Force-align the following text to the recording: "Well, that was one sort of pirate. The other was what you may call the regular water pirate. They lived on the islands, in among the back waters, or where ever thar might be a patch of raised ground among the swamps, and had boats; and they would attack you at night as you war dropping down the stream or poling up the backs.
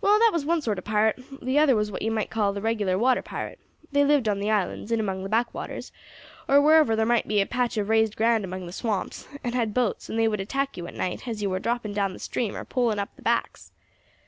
"Well, 0.00 0.18
that 0.18 0.32
was 0.32 0.44
one 0.44 0.62
sort 0.62 0.78
of 0.78 0.84
pirate. 0.84 1.16
The 1.40 1.60
other 1.60 1.76
was 1.76 1.92
what 1.92 2.02
you 2.02 2.10
may 2.10 2.26
call 2.26 2.52
the 2.52 2.60
regular 2.60 2.98
water 2.98 3.22
pirate. 3.22 3.60
They 3.92 4.04
lived 4.04 4.28
on 4.28 4.40
the 4.40 4.50
islands, 4.50 4.90
in 4.90 4.98
among 4.98 5.22
the 5.22 5.28
back 5.28 5.54
waters, 5.54 5.92
or 6.48 6.60
where 6.60 6.78
ever 6.78 6.96
thar 6.96 7.06
might 7.06 7.28
be 7.28 7.40
a 7.40 7.46
patch 7.46 7.76
of 7.76 7.88
raised 7.88 8.16
ground 8.16 8.44
among 8.44 8.66
the 8.66 8.72
swamps, 8.72 9.28
and 9.44 9.54
had 9.54 9.72
boats; 9.72 10.08
and 10.08 10.18
they 10.18 10.26
would 10.26 10.40
attack 10.40 10.76
you 10.76 10.88
at 10.88 10.94
night 10.94 11.28
as 11.28 11.40
you 11.40 11.50
war 11.50 11.60
dropping 11.60 11.92
down 11.92 12.12
the 12.14 12.18
stream 12.18 12.56
or 12.56 12.64
poling 12.64 12.98
up 12.98 13.14
the 13.14 13.22
backs. 13.22 13.70